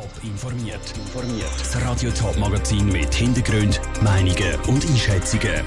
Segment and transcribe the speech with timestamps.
[0.00, 0.94] Top informiert.
[1.58, 5.62] Das Radio Top Magazin mit Hintergrund, Meinungen und Einschätzungen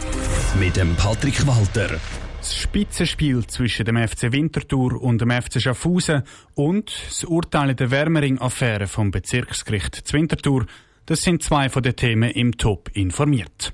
[0.60, 2.00] mit dem Patrick Walter.
[2.40, 6.24] Das Spitzenspiel zwischen dem FC Winterthur und dem FC Schaffhausen
[6.56, 10.66] und das Urteil in der Wärmering-Affäre vom Bezirksgericht Winterthur,
[11.06, 13.72] das sind zwei von den Themen im Top informiert.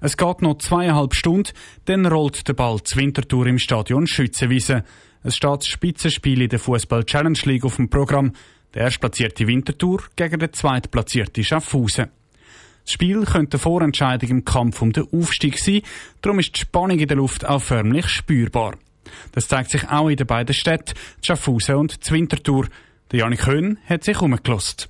[0.00, 1.50] Es geht noch zweieinhalb Stunden,
[1.86, 4.84] dann rollt der Ball zu Winterthur im Stadion Schützenwiese.
[5.24, 8.32] Es steht das Spitzenspiel in der Fußball Challenge League auf dem Programm.
[8.74, 12.08] Der erstplatzierte Winterthur gegen den zweitplatzierte Schaffhausen.
[12.84, 15.82] Das Spiel könnte eine Vorentscheidung im Kampf um den Aufstieg sein,
[16.22, 18.76] darum ist die Spannung in der Luft auch förmlich spürbar.
[19.32, 22.66] Das zeigt sich auch in den beiden Städten, Schaffhausen und Winterthur.
[23.10, 24.88] Der Janik Höhn hat sich umgelost.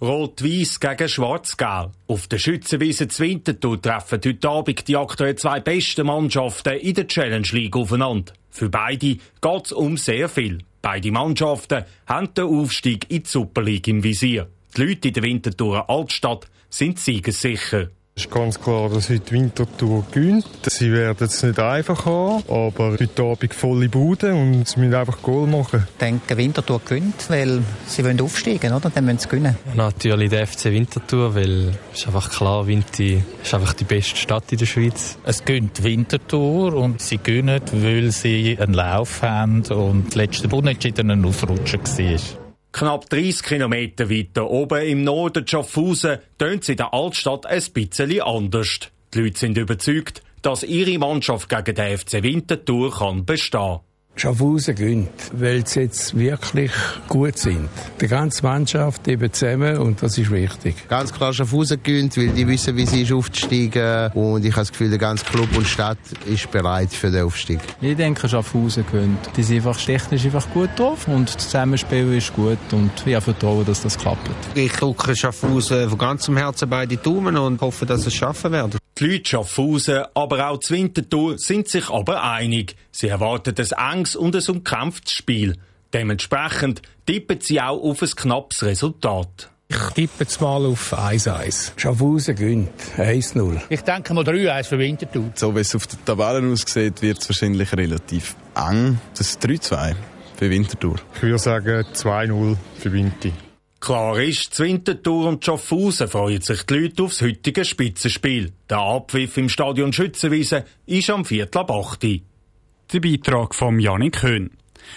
[0.00, 1.90] Rot-Weiß gegen Schwarz-Gelb.
[2.06, 7.48] Auf der Schützenwiese Winterthur treffen heute Abend die aktuell zwei besten Mannschaften in der Challenge
[7.50, 8.32] League aufeinander.
[8.48, 10.58] Für beide geht es um sehr viel.
[10.80, 14.48] Beide Mannschaften haben den Aufstieg in die Super League im Visier.
[14.76, 17.88] Die Leute in der Winterthur Altstadt sind siegessicher.
[18.18, 20.44] Es ist ganz klar, dass heute Winterthur gewinnt.
[20.66, 25.22] Sie werden es nicht einfach haben, aber heute Abend volle Bude und sie müssen einfach
[25.22, 25.86] Goal machen.
[25.88, 28.90] Ich denke, Winterthur gewinnt, weil sie wollen aufsteigen, oder?
[28.90, 29.56] Dann müssen sie gewinnen.
[29.76, 34.50] Natürlich der FC Winterthur, weil es ist einfach klar, Winti ist einfach die beste Stadt
[34.50, 35.16] in der Schweiz.
[35.22, 41.24] Es gönnt Winterthur und sie gönnen, weil sie einen Lauf haben und letzte Unentschieden ein
[41.24, 42.47] Aufrutschen war.
[42.72, 48.20] Knapp 30 Kilometer weiter oben im Norden Schaffhausen tönt es in der Altstadt ein bisschen
[48.20, 48.80] anders.
[49.14, 53.80] Die Leute sind überzeugt, dass ihre Mannschaft gegen den FC Winterthur kann bestehen
[54.20, 56.72] Schaffhausen gönnt, weil sie jetzt wirklich
[57.08, 57.68] gut sind.
[58.00, 60.88] Die ganze Mannschaft eben zusammen und das ist wichtig.
[60.88, 64.72] Ganz klar Schaffhausen gönnt, weil die wissen, wie sie ist aufzusteigen und ich habe das
[64.72, 67.60] Gefühl, der ganze Club und Stadt ist bereit für den Aufstieg.
[67.80, 69.18] Ich denke, Schaffhausen gönnt.
[69.36, 73.22] Die sind einfach technisch einfach gut drauf und das Zusammenspiel ist gut und ich habe
[73.22, 74.28] Vertrauen, dass das klappt.
[74.54, 78.78] Ich drücke Schaffhausen von ganzem Herzen beide Daumen und hoffe, dass es schaffen werden.
[78.98, 82.74] Die Leute Schaffhausen, aber auch die Winterthur sind sich aber einig.
[82.90, 85.56] Sie erwarten ein enges und ein umkämpftes Spiel.
[85.94, 89.50] Dementsprechend tippen sie auch auf ein knappes Resultat.
[89.68, 91.72] Ich tippe jetzt mal auf 1-1.
[91.76, 93.60] Schaffhausen gönnt 1-0.
[93.68, 95.30] Ich denke mal 3-1 für Winterthur.
[95.34, 98.98] So wie es auf der Tabelle aussieht, wird es wahrscheinlich relativ eng.
[99.16, 99.94] Das ist 3-2
[100.36, 100.96] für Winterthur.
[101.14, 103.32] Ich würde sagen 2-0 für Winti.
[103.80, 108.52] Klar ist, Winterthur und Schaffhausen freuen sich die Leute aufs heutige Spitzenspiel.
[108.68, 114.50] Der Abpfiff im Stadion Schützenwiese ist am Viertel ab 8 Der Beitrag von Janik Höhn.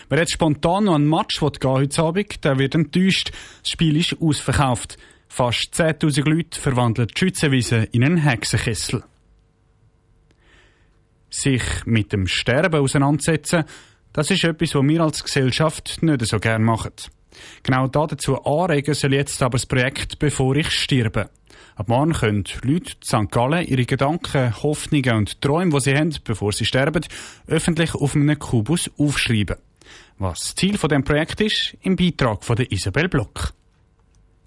[0.10, 3.32] Wer jetzt spontan noch einen Match gehen heute Abend, der wird enttäuscht.
[3.62, 4.98] Das Spiel ist ausverkauft.
[5.28, 9.04] Fast 10.000 Leute verwandeln die Schützenwiese in einen Hexenkessel.
[11.30, 13.64] Sich mit dem Sterben auseinandersetzen,
[14.12, 16.92] das ist etwas, was wir als Gesellschaft nicht so gerne machen.
[17.64, 21.30] Genau dazu anregen soll jetzt aber das Projekt «Bevor ich sterbe».
[21.76, 23.32] Ab morgen können Leute in St.
[23.32, 27.04] Gallen ihre Gedanken, Hoffnungen und Träume, die sie haben, bevor sie sterben,
[27.48, 29.58] öffentlich auf einem Kubus aufschreiben.
[30.20, 33.54] Was das Ziel von dem Projekt ist, im Beitrag von Isabel Block.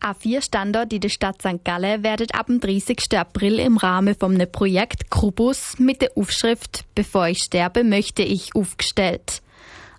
[0.01, 1.65] An vier Standorten in der Stadt St.
[1.65, 2.99] Gallen werden ab dem 30.
[3.17, 8.55] April im Rahmen von einem Projekt Kubus mit der Aufschrift Bevor ich sterbe, möchte ich
[8.55, 9.41] aufgestellt.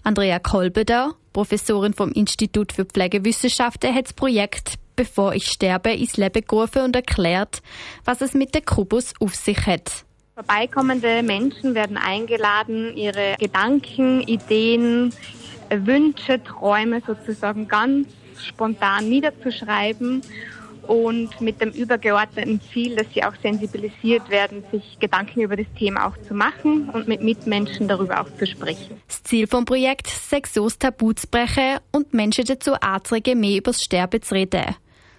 [0.04, 6.42] Andrea Kolbeder, Professorin vom Institut für Pflegewissenschaften, hat das Projekt Bevor ich sterbe ins Leben
[6.48, 7.62] gerufen und erklärt,
[8.06, 10.06] was es mit der Kubus auf sich hat.
[10.36, 15.14] Vorbeikommende Menschen werden eingeladen, ihre Gedanken, Ideen,
[15.70, 18.08] Wünsche, Träume sozusagen ganz
[18.40, 20.22] spontan niederzuschreiben
[20.88, 26.08] und mit dem übergeordneten Ziel, dass sie auch sensibilisiert werden, sich Gedanken über das Thema
[26.08, 29.02] auch zu machen und mit Mitmenschen darüber auch zu sprechen.
[29.08, 33.84] Das Ziel vom Projekt das Tabu zu brechen und Menschen dazu anzuregen, mehr über das
[33.84, 34.76] Sterben zu reden.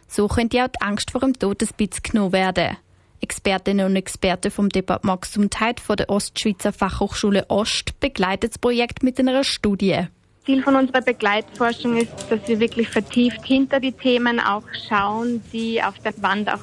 [0.08, 2.76] So könnte auch die Angst vor dem Tod ein bisschen genommen werden.
[3.20, 9.18] Expertinnen und Experten vom Departement Gesundheit von der Ostschweizer Fachhochschule Ost begleiten das Projekt mit
[9.18, 10.06] einer Studie.
[10.46, 15.82] Ziel von unserer Begleitforschung ist, dass wir wirklich vertieft hinter die Themen auch schauen, die
[15.82, 16.62] auf der Wand auch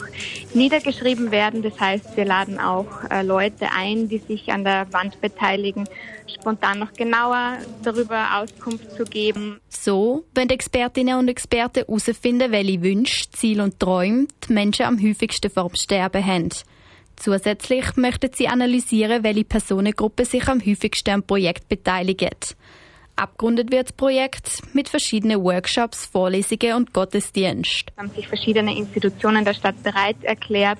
[0.53, 1.61] niedergeschrieben werden.
[1.61, 5.83] Das heißt, wir laden auch äh, Leute ein, die sich an der Wand beteiligen,
[6.33, 9.59] spontan noch genauer darüber Auskunft zu geben.
[9.67, 14.97] So wenn die Expertinnen und Experten herausfinden, welche Wünsche, Ziele und Träume die Menschen am
[14.97, 16.49] häufigsten vor dem Sterben haben.
[17.17, 22.29] Zusätzlich möchten sie analysieren, welche Personengruppen sich am häufigsten am Projekt beteiligen.
[23.15, 27.91] Abgerundet wird das Projekt mit verschiedenen Workshops, Vorlesungen und Gottesdienst.
[27.97, 30.79] Haben sich verschiedene Institutionen der Stadt bereit erklärt,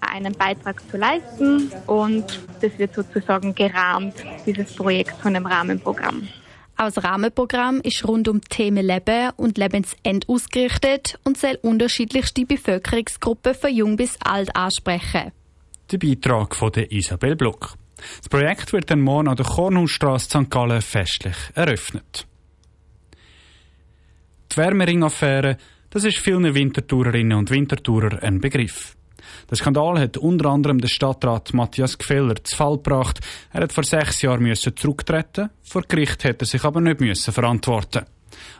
[0.00, 2.24] einen Beitrag zu leisten und
[2.60, 4.14] das wird sozusagen gerahmt,
[4.46, 6.28] dieses Projekt von dem Rahmenprogramm.
[6.76, 13.74] Das Rahmenprogramm ist rund um Themen Leben und Lebensend ausgerichtet und soll unterschiedlichste Bevölkerungsgruppen von
[13.74, 15.32] jung bis alt ansprechen.
[15.90, 17.76] Der Beitrag von der Isabel Block.
[18.18, 20.50] Das Projekt wird dann morgen an der Kornhausstraße St.
[20.50, 22.26] Gallen festlich eröffnet.
[24.52, 25.56] Die Wärmering-Affäre,
[25.90, 28.96] das ist vielen Wintertourerinnen und Wintertourer ein Begriff.
[29.50, 33.20] Der Skandal hat unter anderem der Stadtrat Matthias Gfeller zu Fall gebracht.
[33.52, 35.50] Er hat vor sechs Jahren müssen zurücktreten.
[35.62, 38.06] Vor Gericht hätte er sich aber nicht müssen verantworten.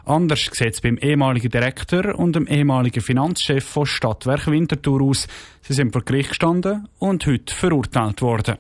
[0.05, 5.27] Anders sieht es beim ehemaligen Direktor und dem ehemaligen Finanzchef von Stadtwerk Winterthur aus.
[5.63, 8.57] Sie sind vor Gericht gestanden und heute verurteilt worden.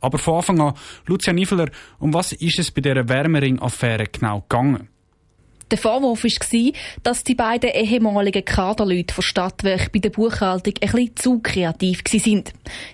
[0.00, 0.74] Aber von Anfang an,
[1.06, 4.88] Lucia Niveler, um was ist es bei dieser Wärmering-Affäre genau gegangen?
[5.70, 6.72] Der Vorwurf war,
[7.02, 12.44] dass die beiden ehemaligen Kaderleute von Stadtwerk bei der Buchhaltung ein bisschen zu kreativ waren.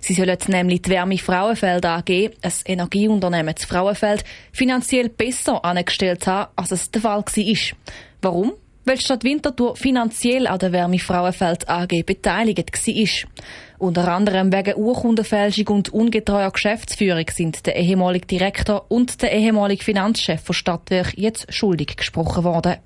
[0.00, 2.10] Sie sollen nämlich die Wärme Frauenfeld AG,
[2.42, 7.76] ein Energieunternehmen zu Frauenfeld, finanziell besser angestellt haben, als es der Fall war.
[8.22, 8.54] Warum?
[8.84, 13.30] Weil Stadt Winterthur finanziell an der Wärme Frauenfeld AG beteiligt war.
[13.78, 20.42] Unter anderem wegen Urkundenfälschung und ungetreuer Geschäftsführung sind der ehemalige Direktor und der ehemalige Finanzchef
[20.42, 22.76] von Stadtwerk jetzt schuldig gesprochen worden.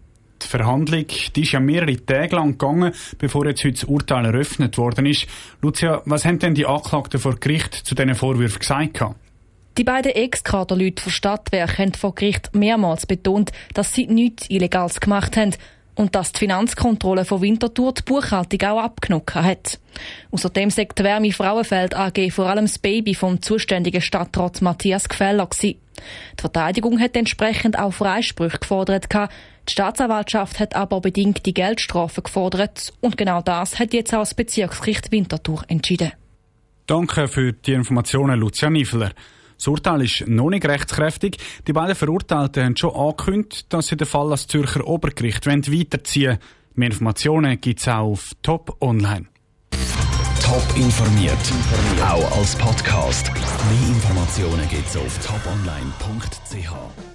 [0.43, 4.79] Die Verhandlung die ist ja mehrere Tage lang gegangen, bevor jetzt heute das Urteil eröffnet
[4.79, 5.27] worden ist.
[5.61, 9.01] Lucia, was haben denn die Anklagten vor Gericht zu diesen Vorwürfen gesagt?
[9.77, 15.37] Die beiden Ex-Kaderleute von Stadtwerk haben vor Gericht mehrmals betont, dass sie nichts Illegales gemacht
[15.37, 15.55] haben
[15.99, 19.81] und dass die Finanzkontrolle von Winterthur die Buchhaltung auch abgenommen hat.
[20.31, 25.47] Außerdem sagt die Wärme Frauenfeld AG vor allem das Baby vom zuständigen Stadtrat Matthias Gfeller
[25.47, 25.81] gewesen.
[26.39, 29.13] Die Verteidigung hat entsprechend auch Freisprüche gefordert.
[29.13, 34.35] Die Staatsanwaltschaft hat aber bedingt die Geldstrafe gefordert und genau das hat jetzt auch das
[34.35, 36.13] Bezirksgericht Winterthur entschieden.
[36.87, 39.11] Danke für die Informationen, Lucia Niveler.
[39.59, 41.37] Das Urteil ist noch nicht rechtskräftig.
[41.67, 46.39] Die beiden Verurteilten haben schon angekündigt, dass sie den Fall als Zürcher Obergericht weiterziehen wollen.
[46.75, 49.27] Mehr Informationen gibt es auch auf Top Online.
[50.41, 51.37] Top informiert,
[52.01, 53.33] auch als Podcast.
[53.35, 57.08] Mehr Informationen gibt es auf toponline.ch.